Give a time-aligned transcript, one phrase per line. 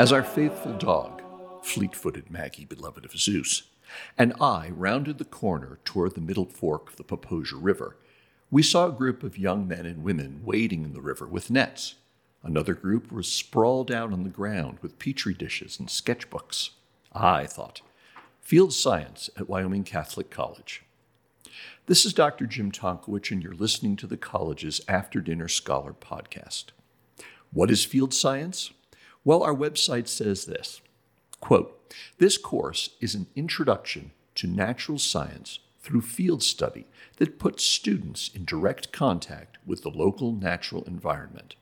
[0.00, 1.20] As our faithful dog,
[1.62, 3.64] fleet footed Maggie, beloved of Zeus,
[4.16, 7.98] and I rounded the corner toward the middle fork of the Popo Agie River,
[8.50, 11.96] we saw a group of young men and women wading in the river with nets.
[12.42, 16.70] Another group was sprawled out on the ground with petri dishes and sketchbooks.
[17.12, 17.82] I thought,
[18.40, 20.82] field science at Wyoming Catholic College.
[21.84, 22.46] This is Dr.
[22.46, 26.68] Jim Tonkowich, and you're listening to the college's After Dinner Scholar podcast.
[27.52, 28.70] What is field science?
[29.22, 30.80] Well, our website says this
[31.40, 38.30] quote, This course is an introduction to natural science through field study that puts students
[38.34, 41.54] in direct contact with the local natural environment.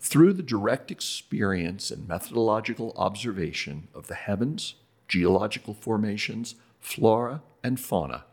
[0.00, 4.76] Through the direct experience and methodological observation of the heavens,
[5.08, 8.24] geological formations, flora, and fauna,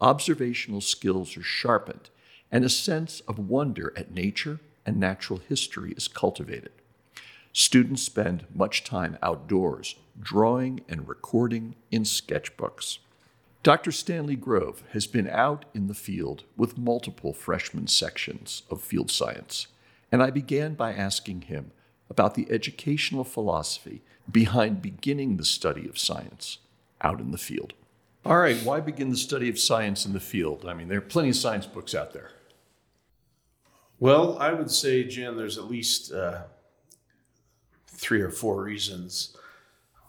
[0.00, 2.10] observational skills are sharpened
[2.50, 6.72] and a sense of wonder at nature and natural history is cultivated.
[7.52, 12.98] Students spend much time outdoors, drawing and recording in sketchbooks.
[13.62, 13.92] Dr.
[13.92, 19.66] Stanley Grove has been out in the field with multiple freshman sections of field science,
[20.10, 21.72] and I began by asking him
[22.08, 26.58] about the educational philosophy behind beginning the study of science
[27.02, 27.74] out in the field.
[28.24, 30.64] All right, why begin the study of science in the field?
[30.66, 32.30] I mean, there are plenty of science books out there.
[33.98, 36.42] Well, I would say, Jim, there's at least uh,
[38.02, 39.36] three or four reasons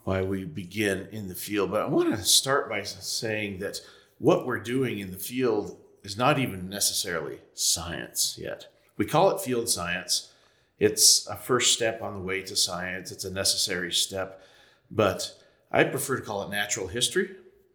[0.02, 1.70] why we begin in the field.
[1.70, 3.80] But I want to start by saying that
[4.18, 8.66] what we're doing in the field is not even necessarily science yet.
[8.96, 10.32] We call it field science.
[10.78, 14.42] It's a first step on the way to science, it's a necessary step.
[14.90, 15.32] But
[15.70, 17.30] I prefer to call it natural history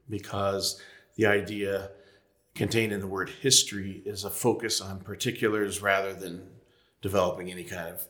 [0.09, 0.81] because
[1.15, 1.91] the idea
[2.55, 6.45] contained in the word history is a focus on particulars rather than
[7.01, 8.05] developing any kind of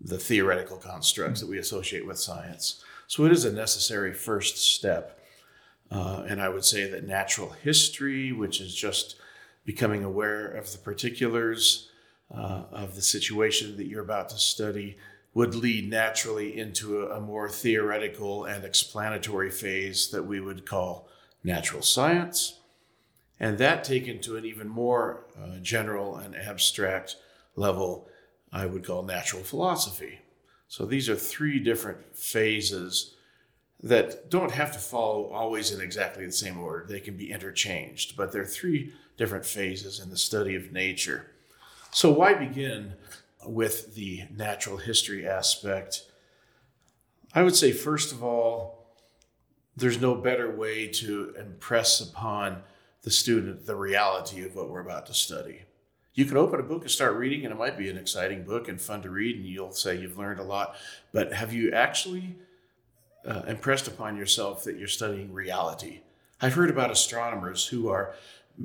[0.00, 2.82] the theoretical constructs that we associate with science.
[3.06, 5.20] So it is a necessary first step.
[5.90, 9.16] Uh, and I would say that natural history, which is just
[9.64, 11.90] becoming aware of the particulars
[12.34, 14.96] uh, of the situation that you're about to study,
[15.34, 21.08] would lead naturally into a, a more theoretical and explanatory phase that we would call
[21.44, 22.60] natural science.
[23.38, 27.16] And that taken to an even more uh, general and abstract
[27.54, 28.08] level,
[28.52, 30.20] I would call natural philosophy.
[30.68, 33.14] So these are three different phases
[33.82, 36.86] that don't have to follow always in exactly the same order.
[36.86, 41.30] They can be interchanged, but there are three different phases in the study of nature.
[41.90, 42.94] So, why begin
[43.44, 46.04] with the natural history aspect?
[47.34, 48.86] I would say, first of all,
[49.76, 52.62] there's no better way to impress upon
[53.02, 55.62] the student the reality of what we're about to study.
[56.16, 58.68] You can open a book and start reading, and it might be an exciting book
[58.68, 60.74] and fun to read, and you'll say you've learned a lot.
[61.12, 62.36] But have you actually
[63.26, 66.00] uh, impressed upon yourself that you're studying reality?
[66.40, 68.14] I've heard about astronomers who are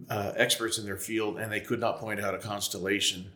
[0.10, 3.32] uh, experts in their field and they could not point out a constellation.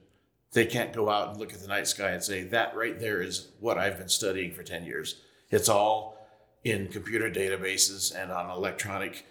[0.54, 3.22] They can't go out and look at the night sky and say, that right there
[3.22, 5.20] is what I've been studying for 10 years.
[5.50, 6.26] It's all
[6.64, 9.26] in computer databases and on electronic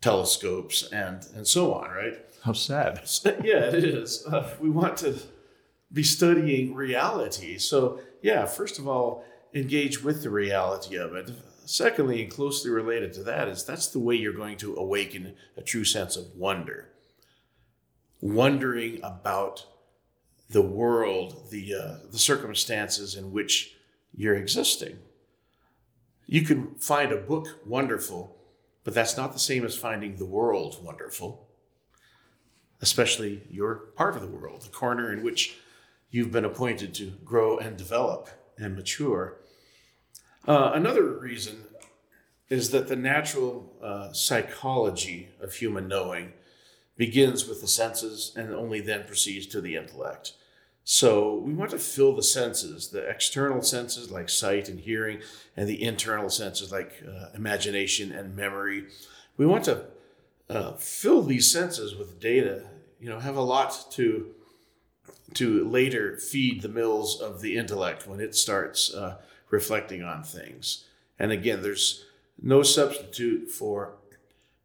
[0.00, 2.18] telescopes and, and so on, right?
[2.42, 3.02] How sad.
[3.44, 4.26] yeah, it is.
[4.26, 5.16] Uh, we want to
[5.92, 7.56] be studying reality.
[7.58, 11.30] So, yeah, first of all, engage with the reality of it.
[11.64, 15.62] Secondly, and closely related to that, is that's the way you're going to awaken a
[15.62, 16.88] true sense of wonder.
[18.20, 19.66] Wondering about
[20.50, 23.76] the world, the, uh, the circumstances in which
[24.12, 24.98] you're existing.
[26.26, 28.36] You can find a book wonderful,
[28.82, 31.48] but that's not the same as finding the world wonderful
[32.82, 35.56] especially your part of the world, the corner in which
[36.10, 38.28] you've been appointed to grow and develop
[38.58, 39.38] and mature.
[40.46, 41.64] Uh, another reason
[42.50, 46.32] is that the natural uh, psychology of human knowing
[46.96, 50.32] begins with the senses and only then proceeds to the intellect.
[50.84, 55.20] So we want to fill the senses, the external senses like sight and hearing,
[55.56, 58.86] and the internal senses like uh, imagination and memory.
[59.36, 59.84] We want to
[60.50, 62.64] uh, fill these senses with data,
[63.02, 64.30] you know, have a lot to
[65.34, 69.16] to later feed the mills of the intellect when it starts uh,
[69.50, 70.84] reflecting on things.
[71.18, 72.04] And again, there's
[72.40, 73.94] no substitute for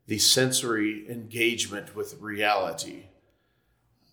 [0.06, 3.06] the sensory engagement with reality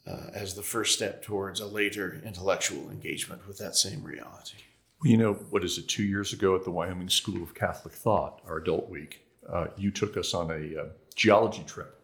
[0.07, 4.59] uh, as the first step towards a later intellectual engagement with that same reality.
[5.03, 8.41] You know, what is it, two years ago at the Wyoming School of Catholic Thought,
[8.47, 10.85] our adult week, uh, you took us on a uh,
[11.15, 12.01] geology trip.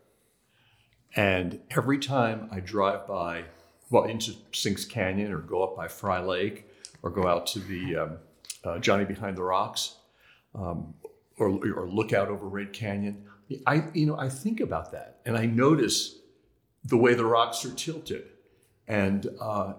[1.16, 3.44] And every time I drive by,
[3.90, 6.68] well, into Sinks Canyon or go up by Frye Lake
[7.02, 8.18] or go out to the um,
[8.64, 9.96] uh, Johnny Behind the Rocks,
[10.54, 10.94] um,
[11.38, 13.24] or, or Look Out Over Red Canyon.
[13.66, 16.18] I, you know, I think about that and I notice
[16.84, 18.24] the way the rocks are tilted,
[18.88, 19.74] and uh,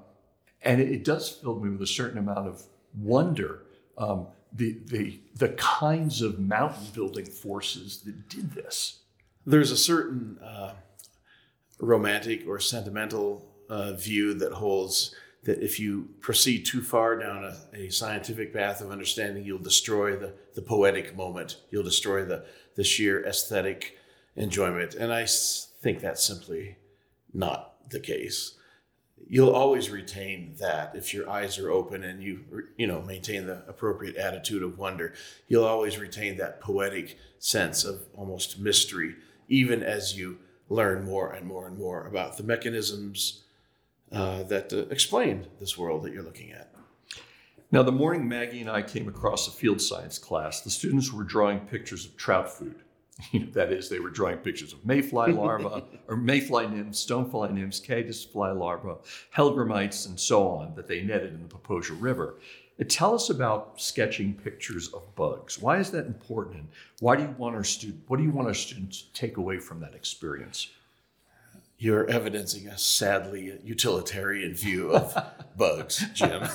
[0.62, 2.63] and it, it, does fill me with a certain amount of
[2.95, 3.63] wonder.
[3.98, 9.00] Um, the the the kinds of mountain building forces that did this.
[9.45, 10.74] There's a certain uh,
[11.81, 17.57] romantic or sentimental uh, view that holds that if you proceed too far down a,
[17.74, 21.57] a, scientific path of understanding, you'll destroy the, the poetic moment.
[21.72, 22.45] You'll destroy the,
[22.75, 23.98] the sheer aesthetic
[24.36, 24.94] enjoyment.
[24.94, 26.78] And I think that's simply
[27.33, 28.54] not the case.
[29.27, 32.44] You'll always retain that if your eyes are open and you
[32.77, 35.13] you know maintain the appropriate attitude of wonder.
[35.48, 39.16] You'll always retain that poetic sense of almost mystery,
[39.48, 40.39] even as you
[40.72, 43.44] learn more and more and more about the mechanisms
[44.12, 46.74] uh, that uh, explain this world that you're looking at.
[47.74, 51.24] Now, the morning Maggie and I came across a field science class, the students were
[51.24, 52.76] drawing pictures of trout food.
[53.54, 58.52] that is, they were drawing pictures of mayfly larvae, or mayfly nymphs, stonefly nymphs, caddisfly
[58.52, 59.00] larvae,
[59.36, 62.36] hellgrammites, and so on that they netted in the Popo Agie River.
[62.89, 65.60] Tell us about sketching pictures of bugs.
[65.60, 66.56] Why is that important?
[66.56, 66.68] And
[67.00, 68.04] why do you want our student?
[68.07, 70.68] What do you want our students to take away from that experience?
[71.78, 75.18] You're evidencing a sadly utilitarian view of
[75.57, 76.48] bugs, Jim.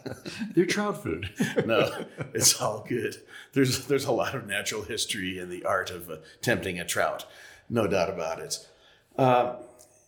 [0.54, 1.30] They're trout food.
[1.66, 3.16] no, it's all good.
[3.52, 7.26] There's there's a lot of natural history in the art of uh, tempting a trout,
[7.68, 8.66] no doubt about it.
[9.16, 9.56] Uh,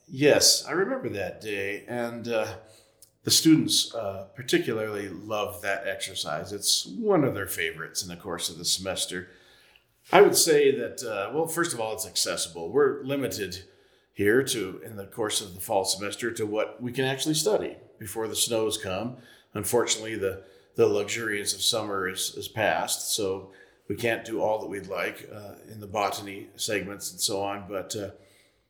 [0.08, 2.46] yes, I remember that day, and uh,
[3.24, 6.52] the students uh, particularly love that exercise.
[6.52, 9.28] It's one of their favorites in the course of the semester.
[10.12, 12.70] I would say that uh, well, first of all, it's accessible.
[12.70, 13.64] We're limited
[14.12, 17.76] here to in the course of the fall semester to what we can actually study
[17.98, 19.16] before the snows come.
[19.54, 20.42] Unfortunately, the
[20.74, 23.50] the luxuriance of summer is, is past, so
[23.88, 27.66] we can't do all that we'd like uh, in the botany segments and so on.
[27.68, 28.10] But uh,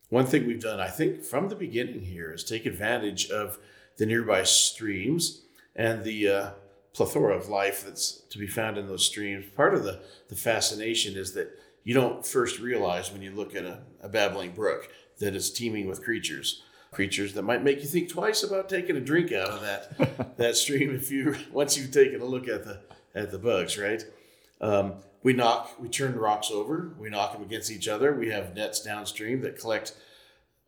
[0.08, 3.58] one thing we've done, I think, from the beginning here is take advantage of
[3.98, 5.42] the nearby streams
[5.74, 6.50] and the uh,
[6.92, 9.46] plethora of life that's to be found in those streams.
[9.56, 11.50] Part of the, the fascination is that
[11.84, 15.88] you don't first realize when you look at a, a babbling brook that it's teeming
[15.88, 19.62] with creatures creatures that might make you think twice about taking a drink out of
[19.62, 22.78] that that stream if you once you've taken a look at the
[23.14, 24.04] at the bugs right
[24.60, 28.54] um, we knock we turn rocks over we knock them against each other we have
[28.54, 29.94] nets downstream that collect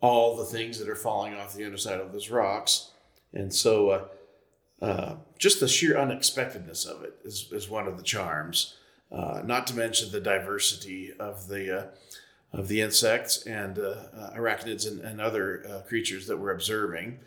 [0.01, 2.91] all the things that are falling off the underside of those rocks
[3.35, 4.05] and so uh,
[4.81, 8.77] uh, just the sheer unexpectedness of it is, is one of the charms
[9.13, 11.87] uh, not to mention the diversity of the uh,
[12.53, 17.19] of the insects and uh, arachnids and, and other uh, creatures that we're observing.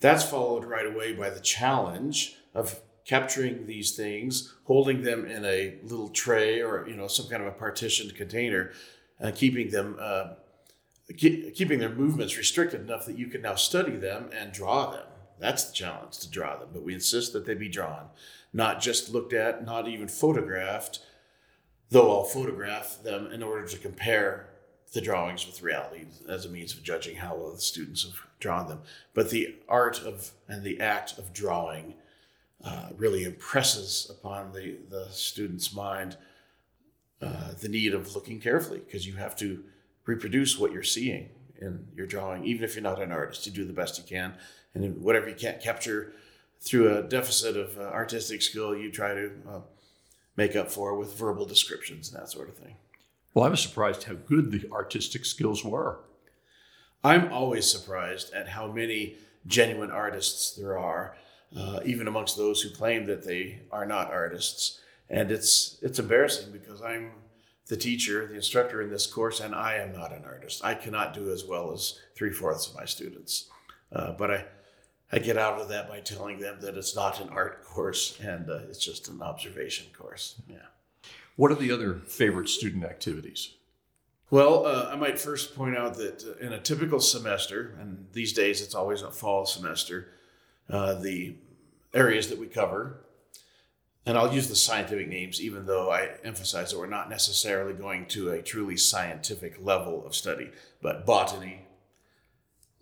[0.00, 5.74] That's followed right away by the challenge of capturing these things, holding them in a
[5.82, 8.72] little tray or you know some kind of a partitioned container,
[9.18, 9.98] and keeping them
[11.16, 15.06] keep, keeping their movements restricted enough that you can now study them and draw them.
[15.40, 18.08] That's the challenge to draw them, but we insist that they be drawn,
[18.52, 21.00] not just looked at, not even photographed.
[21.88, 24.50] Though I'll photograph them in order to compare
[24.92, 28.68] the drawings with reality as a means of judging how well the students have drawn
[28.68, 28.82] them.
[29.14, 31.94] But the art of and the act of drawing
[32.64, 36.16] uh, really impresses upon the, the student's mind
[37.22, 39.62] uh, the need of looking carefully because you have to
[40.06, 41.28] reproduce what you're seeing
[41.60, 43.46] in your drawing, even if you're not an artist.
[43.46, 44.34] You do the best you can,
[44.74, 46.12] and whatever you can't capture
[46.60, 49.60] through a deficit of uh, artistic skill, you try to uh,
[50.36, 52.76] make up for with verbal descriptions and that sort of thing.
[53.34, 56.00] Well, I was surprised how good the artistic skills were.
[57.02, 61.16] I'm always surprised at how many genuine artists there are,
[61.56, 64.80] uh, even amongst those who claim that they are not artists.
[65.08, 67.12] And it's it's embarrassing because I'm
[67.68, 70.64] the teacher, the instructor in this course, and I am not an artist.
[70.64, 73.48] I cannot do as well as three fourths of my students.
[73.92, 74.44] Uh, but I,
[75.12, 78.48] I get out of that by telling them that it's not an art course and
[78.48, 80.40] uh, it's just an observation course.
[80.48, 80.66] Yeah.
[81.36, 83.54] What are the other favorite student activities?
[84.30, 88.32] Well, uh, I might first point out that uh, in a typical semester, and these
[88.32, 90.12] days it's always a fall semester,
[90.68, 91.34] uh, the
[91.92, 93.00] areas that we cover,
[94.06, 98.06] and I'll use the scientific names even though I emphasize that we're not necessarily going
[98.06, 100.50] to a truly scientific level of study,
[100.80, 101.62] but botany,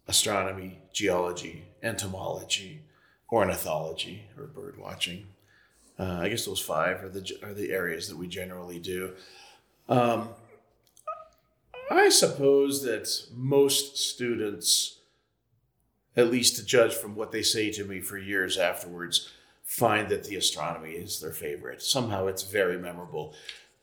[0.06, 2.82] astronomy, geology, entomology,
[3.30, 5.26] ornithology, or bird watching,
[5.98, 9.14] uh, I guess those five are the are the areas that we generally do.
[9.88, 10.28] Um,
[11.90, 15.00] I suppose that most students,
[16.16, 19.30] at least to judge from what they say to me for years afterwards,
[19.64, 21.82] find that the astronomy is their favorite.
[21.82, 23.34] Somehow it's very memorable.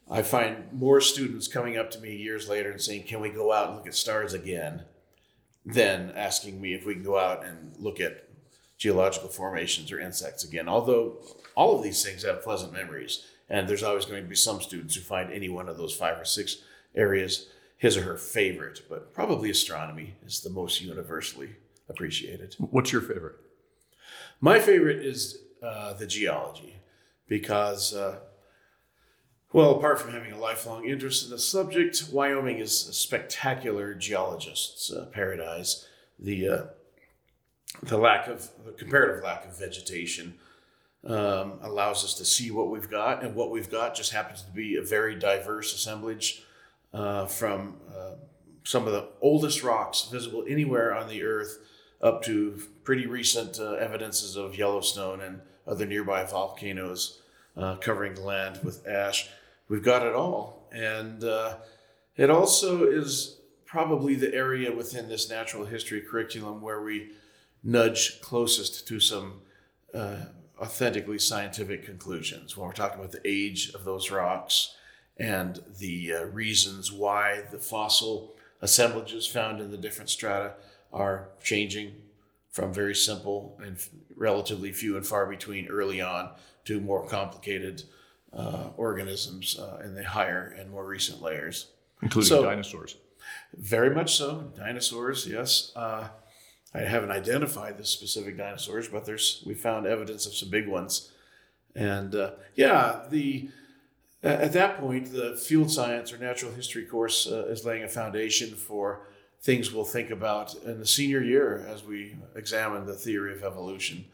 [0.10, 3.52] I find more students coming up to me years later and saying, Can we go
[3.52, 4.84] out and look at stars again?
[5.66, 8.28] Than asking me if we can go out and look at
[8.78, 10.68] geological formations or insects again.
[10.68, 11.18] Although
[11.56, 14.96] all of these things have pleasant memories, and there's always going to be some students
[14.96, 16.58] who find any one of those five or six
[16.96, 21.50] areas his or her favorite, but probably astronomy is the most universally
[21.90, 22.56] appreciated.
[22.58, 23.36] What's your favorite?
[24.40, 26.78] My favorite is uh, the geology
[27.28, 28.20] because, uh,
[29.56, 34.92] well, apart from having a lifelong interest in the subject, Wyoming is a spectacular geologist's
[34.92, 35.88] uh, paradise.
[36.20, 36.64] The uh,
[37.82, 40.34] the lack of the comparative lack of vegetation
[41.06, 44.52] um, allows us to see what we've got, and what we've got just happens to
[44.52, 46.44] be a very diverse assemblage
[46.94, 48.16] uh, from uh,
[48.66, 51.60] some of the oldest rocks visible anywhere on the earth
[52.02, 57.22] up to pretty recent uh, evidences of Yellowstone and other nearby volcanoes
[57.56, 59.30] uh, covering the land with ash.
[59.68, 60.68] We've got it all.
[60.72, 61.58] And uh,
[62.16, 67.12] it also is probably the area within this natural history curriculum where we
[67.64, 69.42] nudge closest to some
[69.94, 70.18] uh,
[70.60, 74.76] authentically scientific conclusions when we're talking about the age of those rocks
[75.18, 80.54] and the uh, reasons why the fossil assemblages found in the different strata
[80.94, 81.94] are changing
[82.50, 83.78] from very simple and
[84.16, 86.30] relatively few and far between early on
[86.64, 87.84] to more complicated
[88.36, 91.68] uh, organisms uh, in the higher and more recent layers.
[92.02, 92.98] Including so, dinosaurs.
[93.56, 94.52] Very much so.
[94.56, 95.72] Dinosaurs, yes.
[95.76, 96.10] Uh,
[96.74, 101.12] I haven't identified the specific dinosaurs, but there's we found evidence of some big ones.
[101.74, 103.50] And uh, yeah, the
[104.22, 108.56] at that point, the field science or natural history course uh, is laying a foundation
[108.56, 109.08] for
[109.42, 114.06] things we'll think about in the senior year as we examine the theory of evolution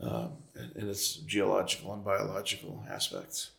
[0.00, 0.32] um,
[0.74, 3.50] in its geological and biological aspects.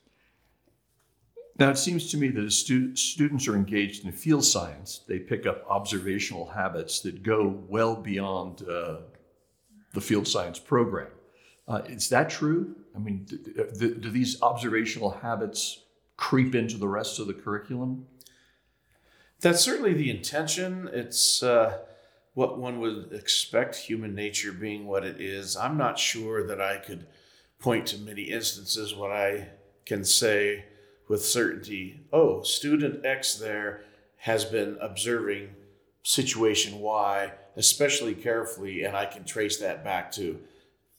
[1.62, 5.20] Now, it seems to me that as stu- students are engaged in field science, they
[5.20, 9.02] pick up observational habits that go well beyond uh,
[9.94, 11.12] the field science program.
[11.68, 12.76] Uh, is that true?
[12.96, 13.38] I mean, do,
[13.78, 15.84] do, do these observational habits
[16.18, 18.08] creep into the rest of the curriculum?
[19.42, 20.90] That's certainly the intention.
[20.92, 21.78] It's uh,
[22.34, 25.56] what one would expect, human nature being what it is.
[25.56, 27.06] I'm not sure that I could
[27.60, 29.50] point to many instances when I
[29.86, 30.66] can say
[31.12, 33.82] with certainty, oh, student X there
[34.20, 35.50] has been observing
[36.04, 40.40] situation Y, especially carefully, and I can trace that back to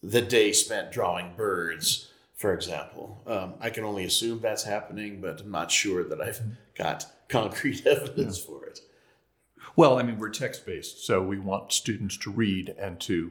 [0.02, 3.22] the day spent drawing birds for example.
[3.24, 6.40] Um, I can only assume that's happening, but I'm not sure that I've
[6.76, 8.46] got concrete evidence yeah.
[8.46, 8.80] for it.
[9.76, 13.30] Well, I mean, we're text based, so we want students to read and to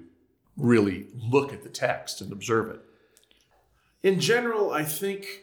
[0.56, 2.80] really look at the text and observe it.
[4.02, 5.42] In general, I think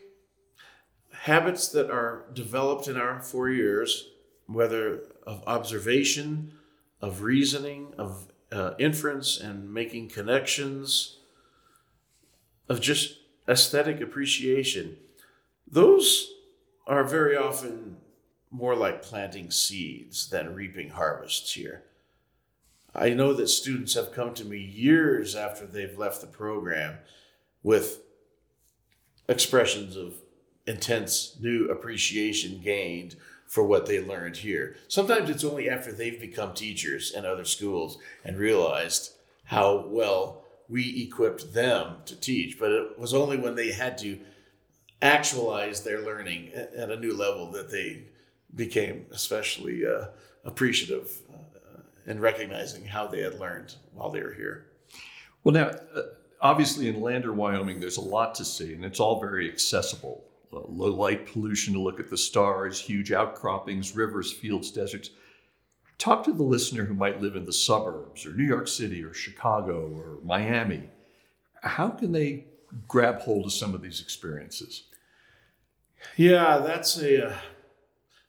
[1.28, 4.08] habits that are developed in our four years,
[4.46, 6.50] whether of observation,
[7.02, 11.18] of reasoning, of uh, inference, and making connections,
[12.66, 14.96] of just aesthetic appreciation,
[15.70, 16.32] those
[16.86, 17.98] are very often
[18.50, 21.82] more like planting seeds than reaping harvests here.
[22.94, 26.96] I know that students have come to me years after they've left the program
[27.62, 28.00] with
[29.28, 30.14] expressions of
[30.68, 34.76] intense new appreciation gained for what they learned here.
[34.88, 39.12] Sometimes it's only after they've become teachers in other schools and realized
[39.44, 44.20] how well we equipped them to teach, but it was only when they had to
[45.00, 48.02] actualize their learning at a new level that they
[48.54, 50.06] became especially uh,
[50.44, 54.66] appreciative uh, in recognizing how they had learned while they were here.
[55.42, 56.02] Well, now, uh,
[56.42, 60.27] obviously, in Lander, Wyoming, there's a lot to see, and it's all very accessible.
[60.52, 65.10] Uh, low light pollution to look at the stars, huge outcroppings, rivers, fields, deserts.
[65.98, 69.12] Talk to the listener who might live in the suburbs or New York City or
[69.12, 70.88] Chicago or Miami.
[71.62, 72.46] How can they
[72.86, 74.84] grab hold of some of these experiences?
[76.16, 77.30] Yeah, that's a.
[77.30, 77.36] Uh,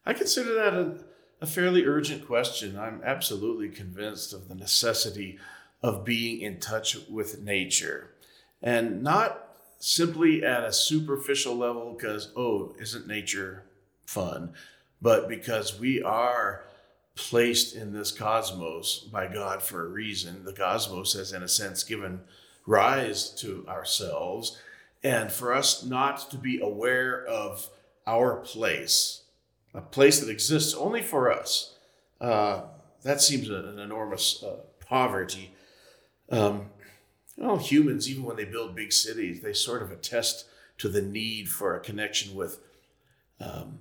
[0.05, 1.03] I consider that a,
[1.41, 2.77] a fairly urgent question.
[2.77, 5.37] I'm absolutely convinced of the necessity
[5.81, 8.09] of being in touch with nature
[8.61, 9.48] and not
[9.79, 13.63] simply at a superficial level because, oh, isn't nature
[14.05, 14.53] fun?
[15.01, 16.63] But because we are
[17.19, 20.45] placed in this cosmos by God for a reason.
[20.45, 22.21] The cosmos has, in a sense, given
[22.65, 24.57] rise to ourselves.
[25.03, 27.69] And for us not to be aware of
[28.07, 29.23] our place,
[29.73, 31.75] a place that exists only for us,
[32.21, 32.61] uh,
[33.03, 35.51] that seems an enormous uh, poverty.
[36.31, 36.69] Um,
[37.39, 40.45] well, humans, even when they build big cities, they sort of attest
[40.77, 42.59] to the need for a connection with
[43.39, 43.79] um,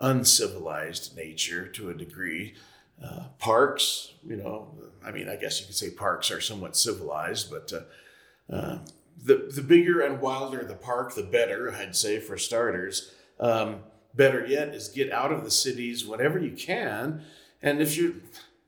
[0.00, 2.54] uncivilized nature to a degree.
[3.02, 4.72] Uh, parks, you know,
[5.04, 8.78] I mean, I guess you could say parks are somewhat civilized, but uh, uh,
[9.24, 11.72] the the bigger and wilder the park, the better.
[11.72, 13.12] I'd say for starters.
[13.40, 13.80] Um,
[14.14, 17.22] better yet is get out of the cities whenever you can,
[17.60, 18.22] and if you,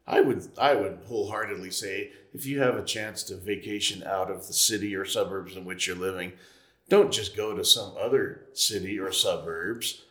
[0.06, 4.48] I would I would wholeheartedly say if you have a chance to vacation out of
[4.48, 6.32] the city or suburbs in which you're living,
[6.88, 10.02] don't just go to some other city or suburbs.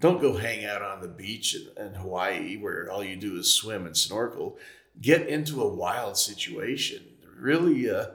[0.00, 3.86] Don't go hang out on the beach in, Hawaii where all you do is swim
[3.86, 4.58] and snorkel.
[5.00, 7.04] Get into a wild situation.
[7.38, 8.06] Really, uh,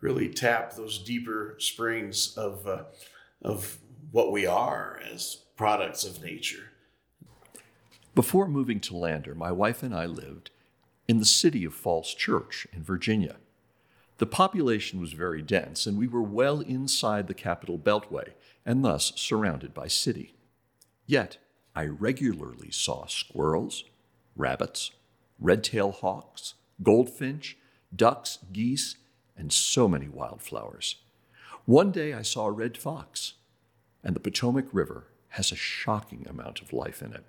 [0.00, 2.84] really tap those deeper springs of uh,
[3.42, 3.78] of
[4.12, 6.70] what we are as products of nature.
[8.14, 10.50] Before moving to Lander, my wife and I lived
[11.08, 13.36] in the city of Falls Church in Virginia.
[14.18, 18.32] The population was very dense, and we were well inside the capital beltway
[18.66, 20.34] and thus surrounded by city.
[21.06, 21.38] Yet,
[21.74, 23.84] I regularly saw squirrels,
[24.36, 24.90] rabbits,
[25.40, 27.56] red tailed hawks, goldfinch,
[27.94, 28.96] ducks, geese,
[29.36, 30.96] and so many wildflowers.
[31.64, 33.34] One day I saw a red fox,
[34.02, 37.24] and the Potomac River has a shocking amount of life in it.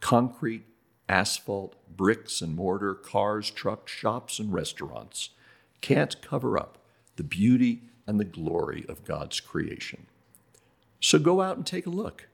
[0.00, 0.64] Concrete,
[1.08, 5.30] asphalt, bricks and mortar, cars, trucks, shops, and restaurants
[5.80, 6.78] can't cover up
[7.16, 10.06] the beauty and the glory of God's creation.
[11.00, 12.28] So go out and take a look.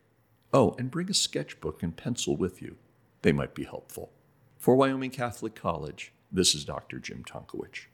[0.53, 2.77] Oh, and bring a sketchbook and pencil with you.
[3.23, 4.13] They might be helpful.
[4.59, 6.99] For Wyoming Catholic College, this is Dr.
[6.99, 7.87] Jim Tonkowich.